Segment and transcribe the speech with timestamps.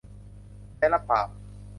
[0.75, 1.27] แพะรับบาป